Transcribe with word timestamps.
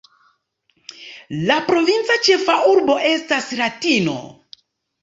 La 1.49 1.57
provinca 1.67 2.17
ĉefurbo 2.29 2.97
estas 3.13 3.53
Latino. 3.63 4.19